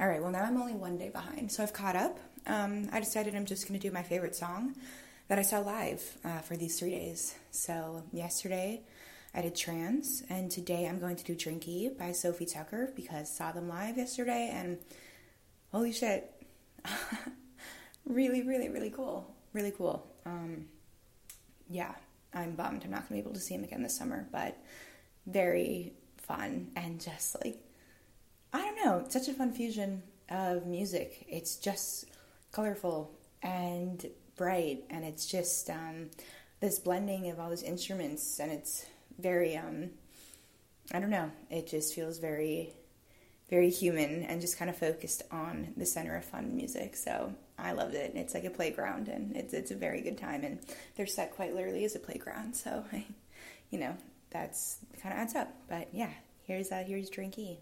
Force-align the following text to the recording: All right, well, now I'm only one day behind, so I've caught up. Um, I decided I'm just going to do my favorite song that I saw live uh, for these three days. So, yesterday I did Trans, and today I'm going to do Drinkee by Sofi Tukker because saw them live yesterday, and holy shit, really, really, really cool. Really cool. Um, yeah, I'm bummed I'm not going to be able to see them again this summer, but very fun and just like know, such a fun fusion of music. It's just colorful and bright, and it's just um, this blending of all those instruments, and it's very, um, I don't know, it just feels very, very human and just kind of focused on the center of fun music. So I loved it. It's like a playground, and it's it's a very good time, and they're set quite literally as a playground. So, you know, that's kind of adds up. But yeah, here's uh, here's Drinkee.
All 0.00 0.08
right, 0.08 0.22
well, 0.22 0.30
now 0.30 0.44
I'm 0.44 0.56
only 0.56 0.72
one 0.72 0.96
day 0.96 1.10
behind, 1.10 1.52
so 1.52 1.62
I've 1.62 1.74
caught 1.74 1.94
up. 1.94 2.18
Um, 2.46 2.88
I 2.90 3.00
decided 3.00 3.36
I'm 3.36 3.44
just 3.44 3.68
going 3.68 3.78
to 3.78 3.86
do 3.86 3.92
my 3.92 4.02
favorite 4.02 4.34
song 4.34 4.74
that 5.28 5.38
I 5.38 5.42
saw 5.42 5.58
live 5.58 6.02
uh, 6.24 6.38
for 6.38 6.56
these 6.56 6.78
three 6.78 6.92
days. 6.92 7.34
So, 7.50 8.02
yesterday 8.10 8.80
I 9.34 9.42
did 9.42 9.54
Trans, 9.54 10.22
and 10.30 10.50
today 10.50 10.88
I'm 10.88 11.00
going 11.00 11.16
to 11.16 11.24
do 11.24 11.34
Drinkee 11.34 11.90
by 11.98 12.12
Sofi 12.12 12.46
Tukker 12.46 12.96
because 12.96 13.30
saw 13.30 13.52
them 13.52 13.68
live 13.68 13.98
yesterday, 13.98 14.48
and 14.50 14.78
holy 15.70 15.92
shit, 15.92 16.32
really, 18.06 18.40
really, 18.40 18.70
really 18.70 18.90
cool. 18.90 19.30
Really 19.52 19.72
cool. 19.72 20.06
Um, 20.24 20.64
yeah, 21.68 21.94
I'm 22.32 22.54
bummed 22.54 22.84
I'm 22.84 22.90
not 22.90 23.06
going 23.06 23.20
to 23.20 23.22
be 23.22 23.28
able 23.28 23.34
to 23.34 23.40
see 23.40 23.54
them 23.54 23.64
again 23.64 23.82
this 23.82 23.98
summer, 23.98 24.26
but 24.32 24.56
very 25.26 25.92
fun 26.16 26.70
and 26.74 27.02
just 27.02 27.36
like 27.44 27.58
know, 28.84 29.04
such 29.08 29.28
a 29.28 29.32
fun 29.32 29.52
fusion 29.52 30.02
of 30.28 30.66
music. 30.66 31.26
It's 31.28 31.56
just 31.56 32.06
colorful 32.52 33.10
and 33.42 34.06
bright, 34.36 34.84
and 34.90 35.04
it's 35.04 35.26
just 35.26 35.70
um, 35.70 36.10
this 36.60 36.78
blending 36.78 37.30
of 37.30 37.40
all 37.40 37.48
those 37.48 37.62
instruments, 37.62 38.38
and 38.38 38.50
it's 38.50 38.86
very, 39.18 39.56
um, 39.56 39.90
I 40.92 41.00
don't 41.00 41.10
know, 41.10 41.30
it 41.50 41.66
just 41.66 41.94
feels 41.94 42.18
very, 42.18 42.72
very 43.48 43.70
human 43.70 44.22
and 44.22 44.40
just 44.40 44.58
kind 44.58 44.70
of 44.70 44.76
focused 44.76 45.22
on 45.30 45.72
the 45.76 45.86
center 45.86 46.16
of 46.16 46.24
fun 46.24 46.54
music. 46.56 46.96
So 46.96 47.34
I 47.58 47.72
loved 47.72 47.94
it. 47.94 48.12
It's 48.14 48.34
like 48.34 48.44
a 48.44 48.50
playground, 48.50 49.08
and 49.08 49.36
it's 49.36 49.52
it's 49.52 49.70
a 49.70 49.76
very 49.76 50.00
good 50.00 50.18
time, 50.18 50.44
and 50.44 50.60
they're 50.96 51.06
set 51.06 51.34
quite 51.34 51.54
literally 51.54 51.84
as 51.84 51.94
a 51.94 51.98
playground. 52.00 52.56
So, 52.56 52.84
you 53.70 53.78
know, 53.78 53.96
that's 54.30 54.78
kind 55.02 55.14
of 55.14 55.20
adds 55.20 55.34
up. 55.34 55.52
But 55.68 55.88
yeah, 55.92 56.10
here's 56.44 56.70
uh, 56.70 56.84
here's 56.86 57.10
Drinkee. 57.10 57.58